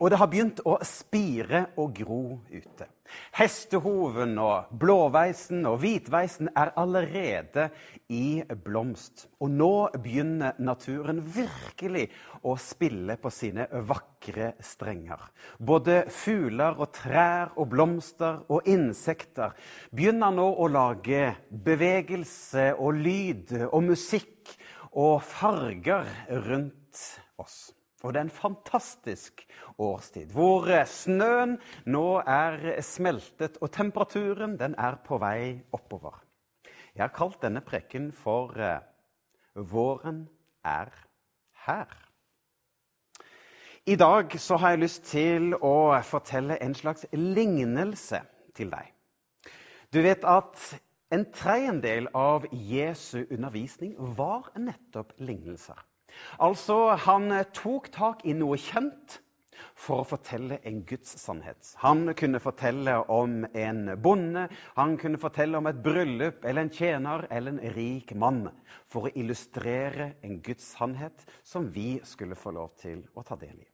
[0.00, 2.86] Og det har begynt å spire og gro ute.
[3.36, 7.66] Hestehoven og blåveisen og hvitveisen er allerede
[8.08, 9.26] i blomst.
[9.42, 12.06] Og nå begynner naturen virkelig
[12.46, 15.26] å spille på sine vakre strenger.
[15.58, 19.52] Både fugler og trær og blomster og insekter
[19.92, 24.56] begynner nå å lage bevegelse og lyd og musikk
[24.96, 26.08] og farger
[26.48, 27.04] rundt
[27.36, 27.60] oss.
[28.02, 29.42] Og det er en fantastisk
[29.78, 36.22] årstid, hvor snøen nå er smeltet, og temperaturen den er på vei oppover.
[36.94, 38.80] Jeg har kalt denne preken for eh,
[39.54, 40.28] 'Våren
[40.64, 40.88] er
[41.66, 42.06] her'.
[43.86, 48.20] I dag så har jeg lyst til å fortelle en slags lignelse
[48.54, 48.92] til deg.
[49.92, 50.80] Du vet at
[51.10, 55.89] en tredjedel av Jesu undervisning var nettopp lignelser.
[56.38, 59.20] Altså, han tok tak i noe kjent
[59.80, 61.72] for å fortelle en Guds sannhet.
[61.82, 67.26] Han kunne fortelle om en bonde, han kunne fortelle om et bryllup eller en tjener
[67.30, 68.46] eller en rik mann.
[68.90, 73.56] For å illustrere en Guds sannhet som vi skulle få lov til å ta del
[73.56, 73.68] i.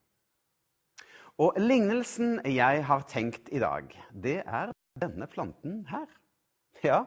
[1.42, 6.06] Og lignelsen jeg har tenkt i dag, det er denne planten her.
[6.84, 7.04] Ja,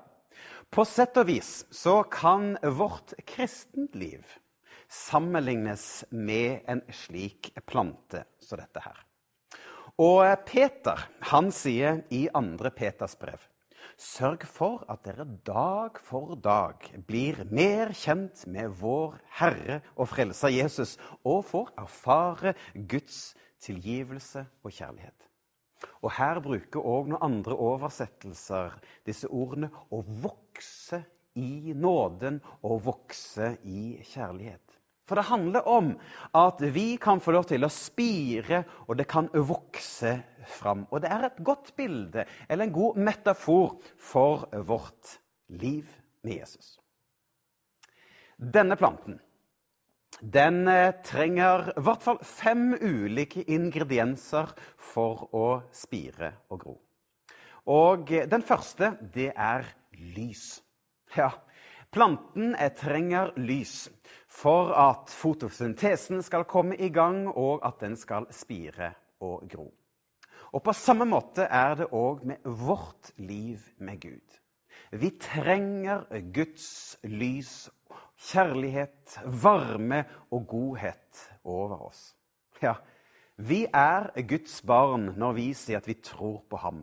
[0.69, 4.27] på sett og vis så kan vårt kristentliv
[4.89, 9.05] sammenlignes med en slik plante som dette her.
[9.99, 13.43] Og Peter han sier i andre Peters brev
[13.99, 20.53] Sørg for at dere dag for dag blir mer kjent med vår Herre og Frelser
[20.55, 20.95] Jesus,
[21.27, 25.27] og får erfare Guds tilgivelse og kjærlighet.
[26.03, 31.03] Og Her bruker òg noen andre oversettelser disse ordene 'å vokse
[31.35, 34.68] i nåden' og 'vokse i kjærlighet'.
[35.09, 35.93] For det handler om
[36.37, 40.13] at vi kan få lov til å spire, og det kan vokse
[40.59, 40.85] fram.
[40.93, 45.17] Og det er et godt bilde, eller en god metafor, for vårt
[45.49, 45.89] liv
[46.21, 46.77] med Jesus.
[48.37, 49.17] Denne planten
[50.19, 56.75] den eh, trenger i hvert fall fem ulike ingredienser for å spire og gro.
[57.71, 60.59] Og eh, den første, det er lys.
[61.15, 61.31] Ja,
[61.93, 63.87] planten eh, trenger lys
[64.29, 69.73] for at fotosyntesen skal komme i gang, og at den skal spire og gro.
[70.53, 74.37] Og På samme måte er det òg med vårt liv med Gud.
[74.91, 77.69] Vi trenger Guds lys,
[78.17, 82.15] kjærlighet, varme og godhet over oss.
[82.61, 82.73] Ja,
[83.37, 86.81] vi er Guds barn når vi sier at vi tror på ham.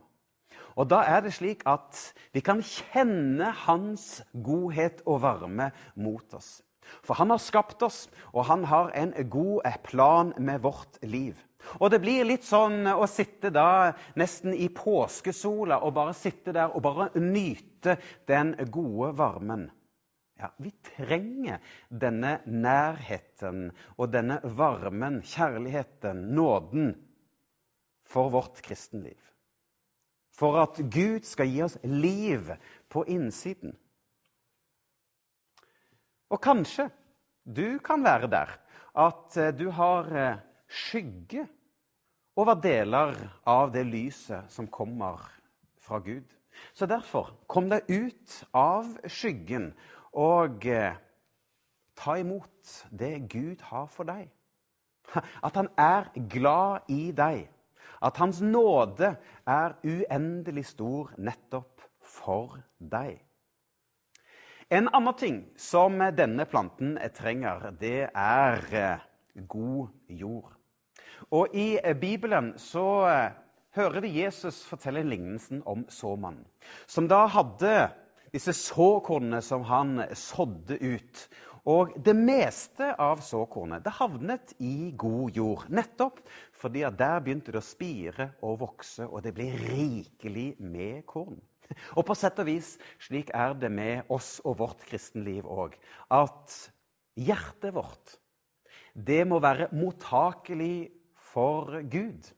[0.77, 1.99] Og da er det slik at
[2.33, 6.63] vi kan kjenne hans godhet og varme mot oss.
[7.03, 11.39] For han har skapt oss, og han har en god plan med vårt liv.
[11.81, 16.71] Og det blir litt sånn å sitte da nesten i påskesola og bare sitte der
[16.71, 17.97] og bare nyte
[18.29, 19.67] den gode varmen.
[20.37, 26.93] Ja, Vi trenger denne nærheten og denne varmen, kjærligheten, nåden
[28.05, 29.17] for vårt kristenliv.
[30.37, 32.53] For at Gud skal gi oss liv
[32.93, 33.73] på innsiden.
[36.31, 36.89] Og kanskje
[37.47, 38.57] du kan være der
[38.97, 40.39] at eh, du har eh,
[40.69, 41.47] skygge
[42.37, 43.15] over deler
[43.47, 45.23] av det lyset som kommer
[45.81, 46.27] fra Gud.
[46.75, 49.71] Så derfor, kom deg ut av skyggen
[50.17, 50.97] og eh,
[51.97, 54.27] ta imot det Gud har for deg.
[55.47, 57.47] At han er glad i deg.
[58.03, 59.15] At hans nåde
[59.47, 63.21] er uendelig stor nettopp for deg.
[64.69, 69.05] En annen ting som denne planten trenger, det er eh,
[69.47, 70.57] god jord.
[71.31, 73.37] Og I eh, Bibelen så eh,
[73.79, 76.43] hører vi Jesus fortelle lignelsen om såmannen,
[76.91, 77.93] som da hadde
[78.35, 81.23] disse såkornene som han sådde ut.
[81.71, 85.67] Og det meste av såkornet det havnet i god jord.
[85.71, 86.25] Nettopp
[86.59, 91.39] fordi at der begynte det å spire og vokse, og det ble rikelig med korn.
[91.99, 95.77] Og på sett og vis slik er det med oss og vårt kristenliv òg.
[96.11, 96.55] At
[97.17, 98.17] hjertet vårt,
[98.97, 100.91] det må være mottakelig
[101.33, 102.31] for Gud.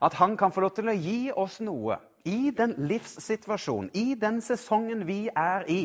[0.00, 4.40] At han kan få lov til å gi oss noe i den livssituasjonen, i den
[4.44, 5.82] sesongen vi er i.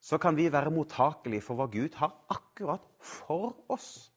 [0.00, 4.10] Så kan vi være mottakelige for hva Gud har akkurat for oss.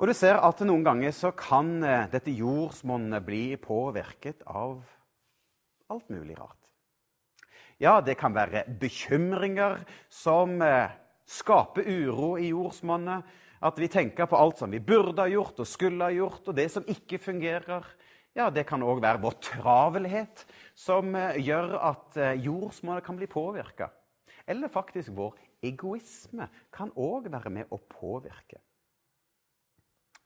[0.00, 4.78] Og du ser at noen ganger så kan eh, dette jordsmonnet bli påvirket av
[5.90, 6.56] alt mulig rart.
[7.80, 9.78] Ja, det kan være bekymringer
[10.12, 10.92] som eh,
[11.26, 13.24] skaper uro i jordsmonnet.
[13.60, 16.56] At vi tenker på alt som vi burde ha gjort og skulle ha gjort, og
[16.56, 17.84] det som ikke fungerer.
[18.36, 20.44] Ja, Det kan òg være vår travelhet
[20.74, 23.90] som eh, gjør at jordsmonnet kan bli påvirka.
[24.46, 28.60] Eller faktisk vår egoisme kan òg være med å påvirke.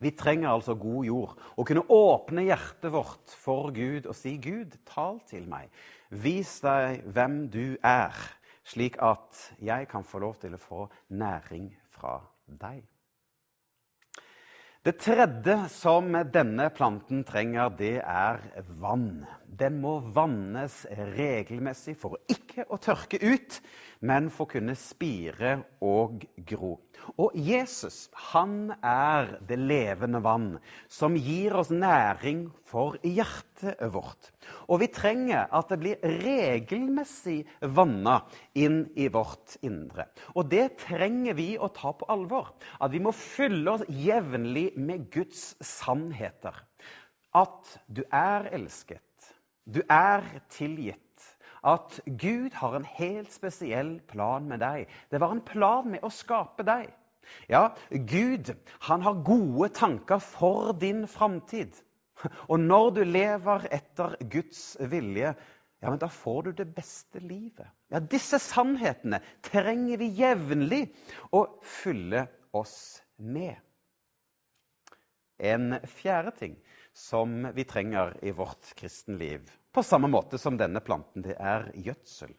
[0.02, 1.35] Vi trenger altså god jord.
[1.56, 5.70] Å kunne åpne hjertet vårt for Gud og si, 'Gud, tal til meg.
[6.11, 8.25] Vis deg hvem du er',
[8.64, 12.82] slik at jeg kan få lov til å få næring fra deg.
[14.85, 18.43] Det tredje som denne planten trenger, det er
[18.76, 19.25] vann.
[19.55, 20.81] Den må vannes
[21.15, 23.59] regelmessig for ikke å tørke ut,
[24.05, 25.53] men for å kunne spire
[25.85, 26.73] og gro.
[27.21, 30.49] Og Jesus han er det levende vann
[30.91, 34.33] som gir oss næring for hjertet vårt.
[34.67, 37.43] Og vi trenger at det blir regelmessig
[37.77, 38.21] vanna
[38.59, 40.09] inn i vårt indre.
[40.35, 42.55] Og det trenger vi å ta på alvor.
[42.83, 46.65] At vi må fylle oss jevnlig med Guds sannheter.
[47.35, 49.03] At du er elsket,
[49.64, 51.00] du er tilgitt.
[51.64, 54.84] At Gud har en helt spesiell plan med deg.
[55.11, 56.90] Det var en plan med å skape deg.
[57.49, 58.52] Ja, Gud
[58.84, 61.72] han har gode tanker for din framtid.
[62.52, 65.32] Og når du lever etter Guds vilje,
[65.81, 67.66] ja, men da får du det beste livet.
[67.93, 70.84] Ja, Disse sannhetene trenger vi jevnlig
[71.32, 72.26] å fylle
[72.56, 73.56] oss med.
[75.40, 76.55] En fjerde ting
[76.94, 82.35] som vi trenger i vårt kristenliv, på samme måte som denne planten, det er gjødsel.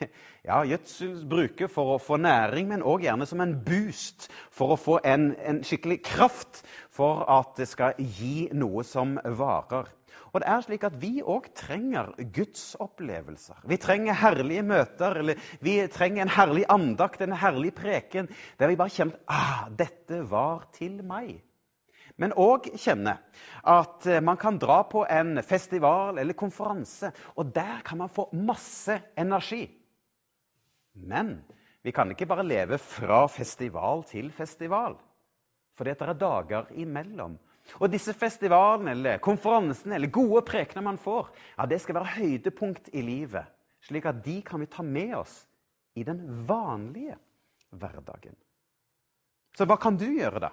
[0.44, 4.80] Ja, gjødsel bruker for å få næring, men òg gjerne som en boost for å
[4.80, 9.88] få en, en, skikkelig kraft for at det skal gi noe som varer.
[10.34, 13.62] Og det er slik at Vi òg trenger gudsopplevelser.
[13.70, 18.28] Vi trenger herlige møter, eller vi trenger en herlig andakt, en herlig preken,
[18.58, 21.38] der vi bare kjenner ah, dette var til meg.
[22.22, 23.16] Men òg kjenne
[23.66, 28.28] at eh, man kan dra på en festival eller konferanse, og der kan man få
[28.38, 29.64] masse energi.
[30.94, 31.40] Men
[31.82, 34.94] vi kan ikke bare leve fra festival til festival.
[35.74, 37.34] For det er dager imellom.
[37.80, 42.92] Og disse festivalene eller konferansene eller gode prekener man får, ja, det skal være høydepunkt
[42.92, 43.48] i livet.
[43.84, 45.42] Slik at de kan vi ta med oss
[45.98, 47.16] i den vanlige
[47.74, 48.36] hverdagen.
[49.54, 50.50] Så hva kan du gjøre, da?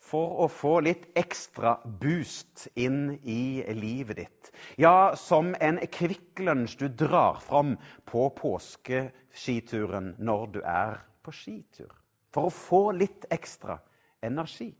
[0.00, 4.50] For å få litt ekstra boost inn i livet ditt.
[4.80, 7.76] Ja, som en Kvikk Lunsj du drar fram
[8.08, 11.92] på påskeskituren når du er på skitur.
[12.32, 13.78] For å få litt ekstra
[14.24, 14.72] energi.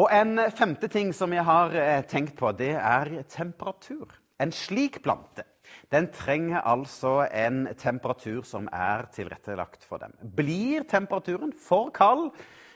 [0.00, 4.08] Og en femte ting som jeg har eh, tenkt på, det er temperatur.
[4.40, 5.44] En slik plante
[5.92, 10.14] den trenger altså en temperatur som er tilrettelagt for dem.
[10.36, 12.30] Blir temperaturen for kald,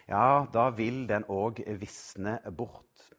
[0.09, 3.11] ja, da vil den òg visne bort.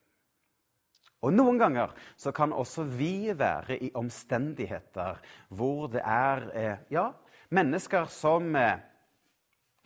[1.26, 7.08] Og Noen ganger så kan også vi være i omstendigheter hvor det er eh, ja,
[7.50, 8.78] mennesker som eh,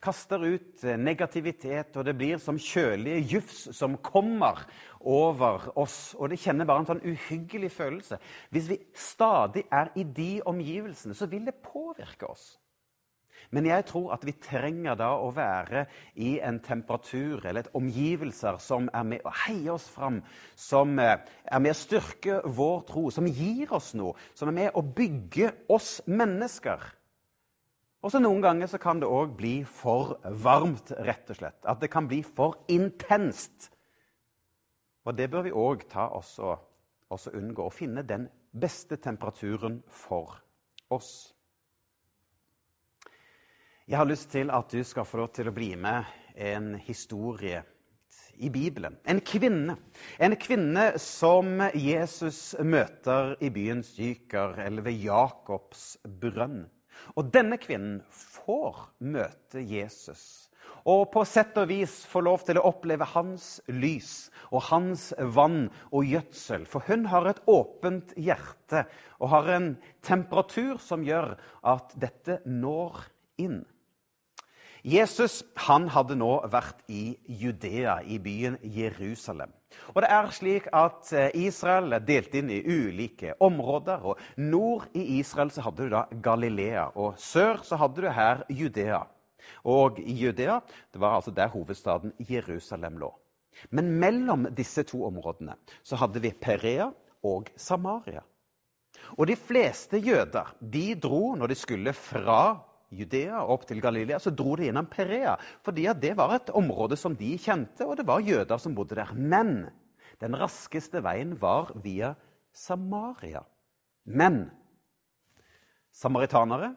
[0.03, 4.65] kaster ut eh, negativitet, og det blir som kjølige jufs som kommer
[4.99, 6.15] over oss.
[6.19, 8.19] Og det kjenner bare en sånn uhyggelig følelse.
[8.51, 12.57] Hvis vi stadig er i de omgivelsene, så vil det påvirke oss.
[13.51, 15.85] Men jeg tror at vi trenger da å være
[16.21, 20.21] i en temperatur eller et omgivelser som er med å heie oss fram,
[20.55, 24.77] som eh, er med å styrke vår tro, som gir oss noe, som er med
[24.77, 26.83] å bygge oss mennesker.
[27.99, 31.59] Og så Noen ganger så kan det òg bli for varmt, rett og slett.
[31.67, 33.71] At det kan bli for intenst.
[35.03, 36.61] Og det bør vi òg ta oss og,
[37.11, 37.65] unngå.
[37.65, 40.37] Å finne den beste temperaturen for
[40.93, 41.33] oss.
[43.89, 46.05] Jeg har lyst til at du skal få lov til å bli med
[46.37, 47.63] en historie
[48.37, 48.99] i Bibelen.
[49.01, 49.79] En kvinne.
[50.21, 56.67] En kvinne som Jesus møter i byen Syker, eller ved Jakobs brønn.
[57.17, 58.77] Og denne kvinnen får
[59.09, 60.51] møte Jesus.
[60.85, 65.63] Og på sett og vis få lov til å oppleve hans lys og hans vann
[65.89, 66.69] og gjødsel.
[66.69, 68.85] For hun har et åpent hjerte
[69.17, 69.71] og har en
[70.05, 71.39] temperatur som gjør
[71.73, 73.01] at dette når
[73.41, 73.63] inn.
[74.89, 79.51] Jesus han hadde nå vært i Judea, i byen Jerusalem.
[79.93, 84.01] Og det er slik at eh, Israel er delt inn i ulike områder.
[84.01, 88.41] og Nord i Israel så hadde du da Galilea, og sør så hadde du her
[88.49, 89.03] Judea.
[89.69, 90.59] Og i Judea
[90.93, 93.11] det var altså der hovedstaden Jerusalem lå.
[93.69, 96.89] Men mellom disse to områdene så hadde vi Perea
[97.23, 98.23] og Samaria.
[99.17, 102.41] Og de fleste jøder de dro når de skulle fra
[102.89, 105.35] Judea opp til Galilea, så dro de innom Perea.
[105.65, 109.13] Fordi det var et område som de kjente, og det var jøder som bodde der.
[109.13, 109.69] Men
[110.21, 112.15] den raskeste veien var via
[112.51, 113.43] Samaria.
[114.09, 114.47] Men
[115.93, 116.73] samaritanere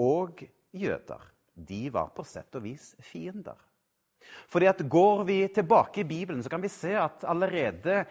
[0.00, 0.44] og
[0.76, 3.56] jøder de var på sett og vis fiender.
[4.50, 8.04] Fordi at Går vi tilbake i Bibelen, så kan vi se at allerede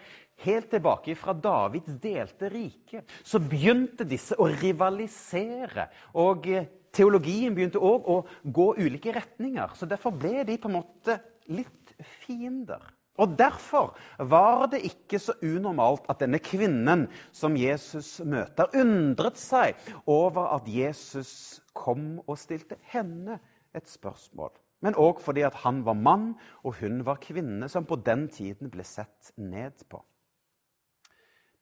[0.44, 5.88] helt tilbake fra Davids delte rike, så begynte disse å rivalisere.
[6.20, 6.48] Og
[6.94, 9.76] teologien begynte òg å gå ulike retninger.
[9.76, 12.82] Så derfor ble de på en måte litt fiender.
[13.20, 17.04] Og Derfor var det ikke så unormalt at denne kvinnen
[17.36, 19.76] som Jesus møter, undret seg
[20.08, 23.36] over at Jesus kom og stilte henne
[23.76, 24.54] et spørsmål.
[24.80, 26.32] Men òg fordi at han var mann
[26.64, 30.00] og hun var kvinne, som på den tiden ble sett ned på.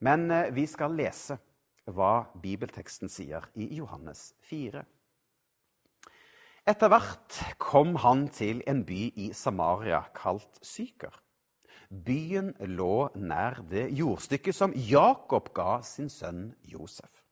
[0.01, 1.39] Men eh, vi skal lese
[1.89, 4.85] hva bibelteksten sier i Johannes 4.
[6.69, 11.15] Etter hvert kom han til en by i Samaria kalt Syker.
[11.89, 17.23] Byen lå nær det jordstykket som Jakob ga sin sønn Josef.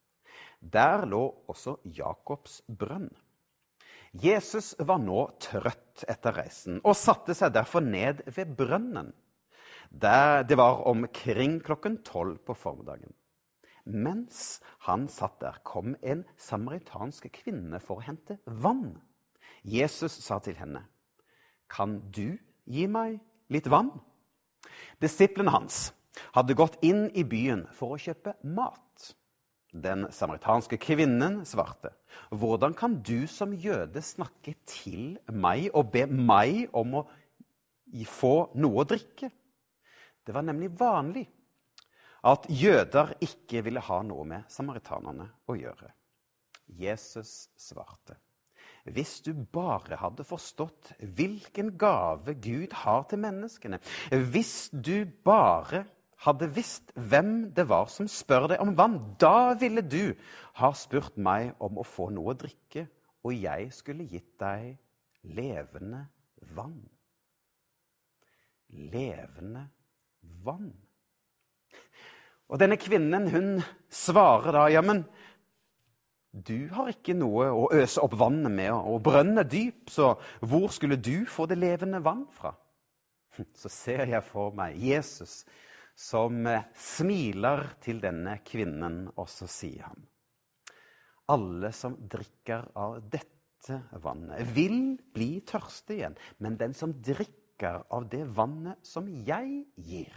[0.60, 1.20] Der lå
[1.52, 3.10] også Jakobs brønn.
[4.22, 9.12] Jesus var nå trøtt etter reisen og satte seg derfor ned ved brønnen.
[9.90, 13.12] det var omkring klokken tolv på formiddagen.
[13.84, 19.00] Mens han satt der, kom en samaritansk kvinne for å hente vann.
[19.62, 20.86] Jesus sa til henne,
[21.68, 24.00] 'Kan du gi meg litt vann?'
[25.00, 25.92] Disiplene hans
[26.34, 28.85] hadde gått inn i byen for å kjøpe mat.
[29.76, 31.90] Den samaritanske kvinnen svarte,
[32.30, 37.06] 'Hvordan kan du som jøde snakke til meg og be meg om å
[38.08, 39.30] få noe å drikke?'
[40.26, 41.26] Det var nemlig vanlig
[42.24, 45.92] at jøder ikke ville ha noe med samaritanerne å gjøre.
[46.66, 48.16] Jesus svarte,
[48.90, 53.78] hvis du bare hadde forstått hvilken gave Gud har til menneskene,
[54.10, 55.84] hvis du bare
[56.24, 60.14] hadde visst hvem det var som spør deg om vann, da ville du
[60.60, 62.86] ha spurt meg om å få noe å drikke,
[63.26, 64.76] og jeg skulle gitt deg
[65.36, 66.06] levende
[66.56, 66.80] vann.
[68.92, 69.66] Levende
[70.46, 70.72] vann.
[72.46, 73.56] Og denne kvinnen hun
[73.90, 75.02] svarer da ja, men
[76.36, 80.68] du har ikke noe å øse opp vannet med, og brønnen er dyp, så hvor
[80.72, 82.52] skulle du få det levende vann fra?
[83.56, 85.42] Så ser jeg for meg Jesus
[85.96, 90.04] som eh, smiler til denne kvinnen, og så sier han
[91.32, 98.06] Alle som drikker av dette vannet, vil bli tørste igjen, men den som drikker av
[98.12, 100.14] det vannet som jeg gir,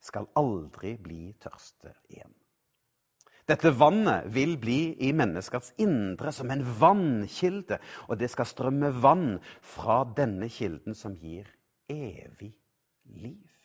[0.00, 2.32] skal aldri bli tørste igjen.
[3.48, 7.78] Dette vannet vil bli i menneskets indre som en vannkilde,
[8.08, 11.48] og det skal strømme vann fra denne kilden som gir
[11.88, 12.52] evig
[13.08, 13.57] liv.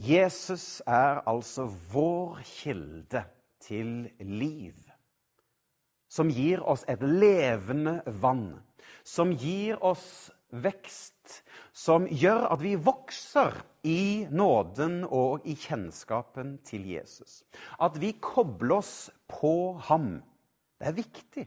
[0.00, 3.24] Jesus er altså vår kilde
[3.60, 4.76] til liv,
[6.08, 8.62] som gir oss et levende vann,
[9.04, 11.42] som gir oss vekst
[11.72, 13.54] som gjør at vi vokser
[13.86, 17.42] i nåden og i kjennskapen til Jesus.
[17.80, 20.18] At vi kobler oss på ham.
[20.78, 21.46] Det er viktig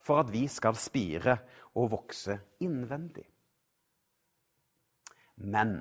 [0.00, 1.36] for at vi skal spire
[1.74, 3.26] og vokse innvendig.
[5.40, 5.80] Men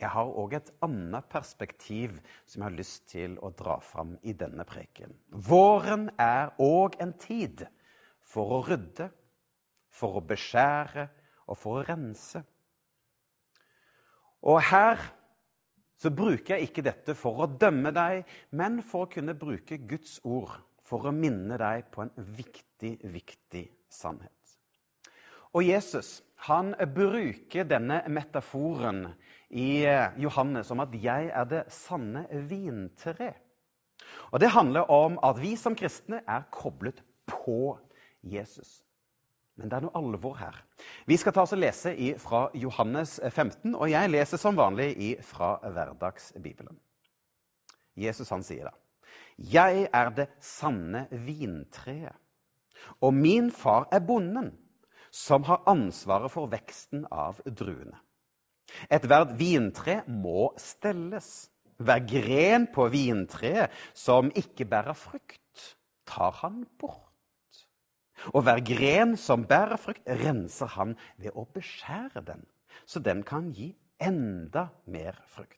[0.00, 4.32] jeg har òg et annet perspektiv som jeg har lyst til å dra fram i
[4.36, 5.12] denne preken.
[5.28, 7.66] Våren er òg en tid
[8.24, 9.10] for å rydde,
[9.90, 11.06] for å beskjære
[11.50, 12.42] og for å rense.
[14.48, 15.02] Og her
[16.00, 18.24] så bruker jeg ikke dette for å dømme deg,
[18.56, 20.56] men for å kunne bruke Guds ord
[20.90, 24.56] for å minne deg på en viktig, viktig sannhet.
[25.54, 29.04] Og Jesus han bruker denne metaforen
[29.50, 29.84] i
[30.16, 33.34] Johannes om at 'jeg er det sanne vintre'.
[34.32, 37.78] Og Det handler om at vi som kristne er koblet på
[38.22, 38.82] Jesus.
[39.56, 40.56] Men det er noe alvor her.
[41.06, 45.58] Vi skal ta oss og lese fra Johannes 15, og jeg leser som vanlig fra
[45.62, 46.78] Hverdagsbibelen.
[47.96, 48.70] Jesus han sier da,
[49.38, 52.16] 'Jeg er det sanne vintreet,
[53.00, 54.69] og min far er bonden.'
[55.10, 57.98] Som har ansvaret for veksten av druene.
[58.90, 61.50] Ethvert vintre må stelles.
[61.80, 65.70] Hver gren på vintreet som ikke bærer frukt,
[66.04, 67.08] tar han bort.
[68.36, 72.44] Og hver gren som bærer frukt, renser han ved å beskjære den,
[72.84, 75.56] så den kan gi enda mer frukt.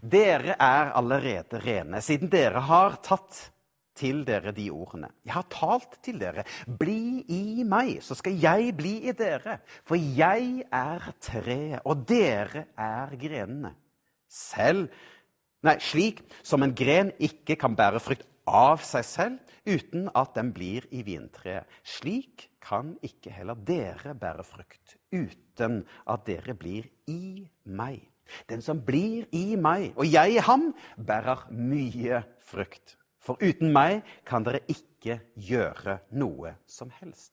[0.00, 3.48] Dere er allerede rene, siden dere har tatt
[3.96, 5.10] til dere de ordene.
[5.24, 6.44] Jeg har talt til dere.
[6.66, 9.58] Bli i meg, så skal jeg bli i dere.
[9.88, 13.74] For jeg er treet, og dere er grenene.
[14.28, 14.88] Selv
[15.66, 20.52] Nei, slik som en gren ikke kan bære frukt av seg selv uten at den
[20.54, 21.66] blir i vintreet.
[21.82, 27.98] Slik kan ikke heller dere bære frukt uten at dere blir i meg.
[28.50, 32.96] Den som blir i meg, og jeg i ham, bærer mye frukt.
[33.26, 37.32] For uten meg kan dere ikke gjøre noe som helst.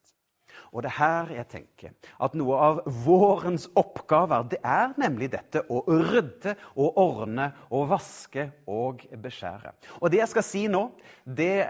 [0.74, 5.64] Og det er her jeg tenker at noe av vårens oppgaver det er nemlig dette
[5.70, 9.74] å rydde og ordne og vaske og beskjære.
[10.02, 10.84] Og det jeg skal si nå,
[11.26, 11.70] det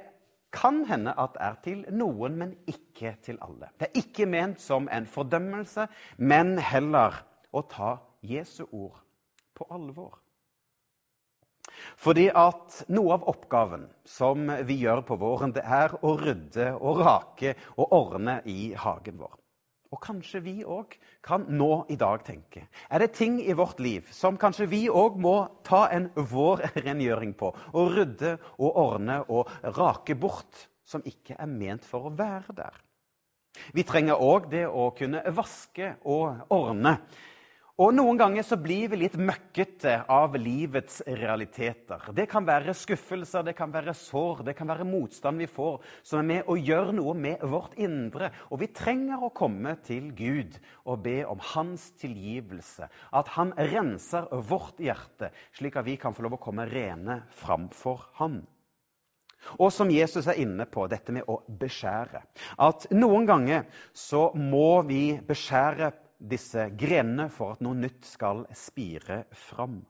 [0.53, 3.71] kan hende at er til noen, men ikke til alle.
[3.79, 5.87] Det er ikke ment som en fordømmelse,
[6.21, 9.01] men heller å ta Jesu ord
[9.57, 10.22] på alvor.
[11.99, 17.01] Fordi at noe av oppgaven som vi gjør på våren, det er å rydde og
[17.03, 19.39] rake og ordne i hagen vår.
[19.93, 24.07] Og kanskje vi òg kan nå i dag tenke Er det ting i vårt liv
[24.11, 27.51] som kanskje vi òg må ta en vårrengjøring på?
[27.77, 32.81] Og rydde og ordne og rake bort, som ikke er ment for å være der?
[33.73, 36.97] Vi trenger òg det å kunne vaske og ordne
[37.81, 42.03] og Noen ganger så blir vi litt møkkete av livets realiteter.
[42.13, 46.21] Det kan være skuffelser, det kan være sår, det kan være motstand vi får, som
[46.21, 48.29] er med å gjøre noe med vårt indre.
[48.53, 52.91] Og vi trenger å komme til Gud og be om hans tilgivelse.
[53.09, 58.05] At han renser vårt hjerte, slik at vi kan få lov å komme rene framfor
[58.21, 58.43] han.
[59.57, 62.21] Og som Jesus er inne på, dette med å beskjære.
[62.61, 63.65] At noen ganger
[63.97, 65.89] så må vi beskjære
[66.23, 69.81] disse grenene for at noe nytt skal spire fram.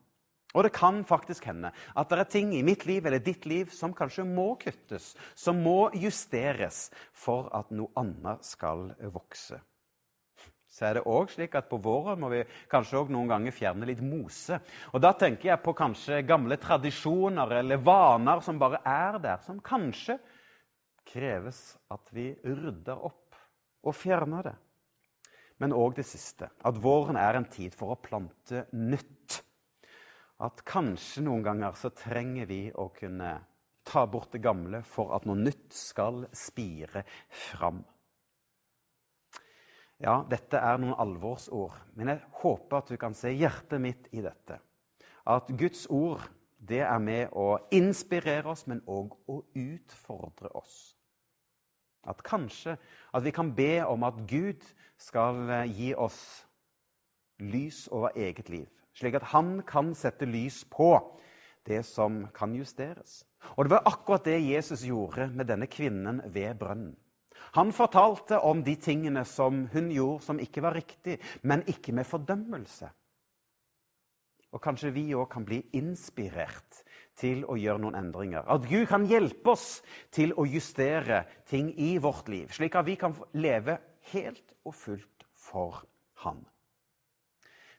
[0.54, 3.72] Og det kan faktisk hende at det er ting i mitt liv eller ditt liv
[3.74, 9.58] som kanskje må kuttes, som må justeres for at noe annet skal vokse.
[10.74, 13.86] Så er det også slik at På våren må vi kanskje òg noen ganger fjerne
[13.86, 14.58] litt mose.
[14.93, 19.62] Og Da tenker jeg på kanskje gamle tradisjoner eller vaner som bare er der, som
[19.62, 20.17] kanskje
[21.06, 23.38] kreves at vi rydder opp
[23.84, 24.56] og fjerner det
[25.62, 26.50] men òg det siste.
[26.66, 29.39] At våren er en tid for å plante nytt.
[30.44, 33.38] At kanskje noen ganger så trenger vi å kunne
[33.84, 37.04] ta bort det gamle for at noe nytt skal spire
[37.52, 37.84] fram.
[40.04, 44.24] Ja, dette er noen alvorsord, men jeg håper at du kan se hjertet mitt i
[44.24, 44.58] dette.
[45.24, 46.26] At Guds ord
[46.63, 50.94] det er med å inspirere oss, men òg å utfordre oss.
[52.08, 52.78] At kanskje
[53.13, 54.63] at vi kan be om at Gud
[55.00, 56.46] skal eh, gi oss
[57.39, 60.96] lys over eget liv, slik at han kan sette lys på
[61.68, 63.24] det som kan justeres.
[63.58, 66.96] Og Det var akkurat det Jesus gjorde med denne kvinnen ved brønnen.
[67.54, 72.08] Han fortalte om de tingene som hun gjorde som ikke var riktig, men ikke med
[72.08, 72.89] fordømmelse.
[74.54, 76.84] Og kanskje vi òg kan bli inspirert
[77.19, 78.45] til å gjøre noen endringer.
[78.49, 79.82] At Gud kan hjelpe oss
[80.13, 83.78] til å justere ting i vårt liv, slik at vi kan leve
[84.13, 85.84] helt og fullt for
[86.26, 86.43] Han.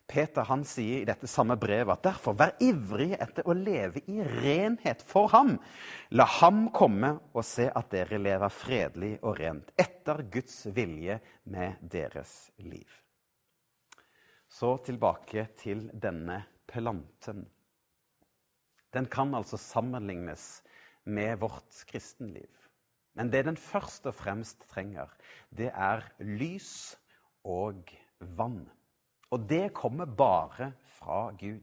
[0.07, 4.21] Peter han sier i dette samme brevet at derfor vær ivrig etter å leve i
[4.21, 5.55] renhet for ham.
[6.13, 11.17] La ham komme og se at dere lever fredelig og rent etter Guds vilje
[11.49, 12.35] med deres
[12.69, 12.85] liv.
[14.45, 17.47] Så tilbake til denne planten.
[18.95, 20.63] Den kan altså sammenlignes
[21.05, 22.51] med vårt kristenliv.
[23.15, 25.11] Men det den først og fremst trenger,
[25.55, 26.97] det er lys
[27.45, 27.85] og
[28.39, 28.65] vann.
[29.31, 31.63] Og det kommer bare fra Gud.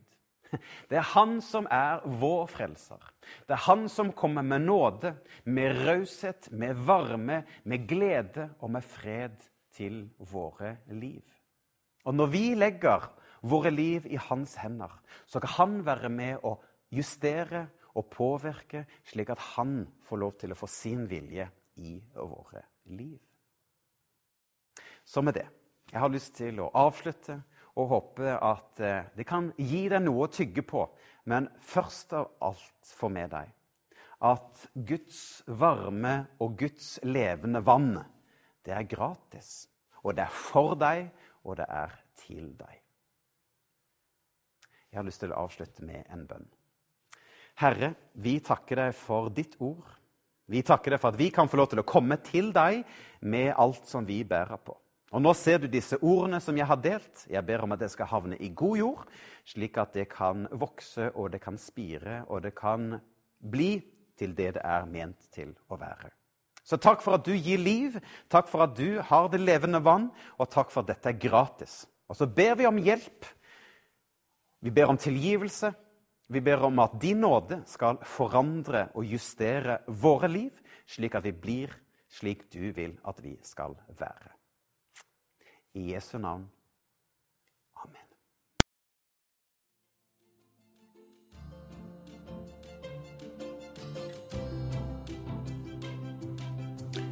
[0.90, 3.00] Det er Han som er vår frelser.
[3.48, 5.16] Det er Han som kommer med nåde,
[5.46, 9.38] med raushet, med varme, med glede og med fred
[9.72, 11.24] til våre liv.
[12.04, 13.08] Og når vi legger
[13.42, 14.92] våre liv i hans hender,
[15.26, 16.58] så kan han være med å
[16.92, 17.66] justere
[17.98, 21.48] og påvirke, slik at han får lov til å få sin vilje
[21.84, 23.20] i våre liv.
[25.04, 25.48] Så med det
[25.92, 27.42] Jeg har lyst til å avslutte
[27.76, 30.86] og håpe at eh, det kan gi deg noe å tygge på,
[31.28, 33.50] men først av alt få med deg
[34.22, 37.98] at Guds varme og Guds levende vann,
[38.66, 39.68] det er gratis.
[40.04, 41.12] og det er for deg,
[41.44, 42.78] og det er til deg.
[44.90, 46.48] Jeg har lyst til å avslutte med en bønn.
[47.62, 49.86] Herre, vi takker deg for ditt ord.
[50.50, 52.82] Vi takker deg for at vi kan få lov til å komme til deg
[53.22, 54.74] med alt som vi bærer på.
[55.12, 57.26] Og Nå ser du disse ordene som jeg har delt.
[57.30, 59.04] Jeg ber om at det skal havne i god jord,
[59.46, 62.96] slik at det kan vokse, og det kan spire, og det kan
[63.38, 63.76] bli
[64.18, 66.10] til det det er ment til å være.
[66.64, 67.98] Så takk for at du gir liv,
[68.32, 71.84] takk for at du har det levende vann, og takk for at dette er gratis.
[72.10, 73.28] Og så ber vi om hjelp.
[74.62, 75.74] Vi ber om tilgivelse.
[76.32, 80.52] Vi ber om at din nåde skal forandre og justere våre liv,
[80.88, 81.74] slik at vi blir
[82.12, 84.32] slik du vil at vi skal være.
[85.74, 86.50] I Jesu navn.
[87.84, 88.08] Amen.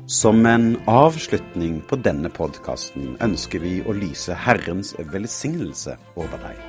[0.08, 6.69] Som en avslutning på denne podkasten ønsker vi å lyse Herrens velsignelse over deg.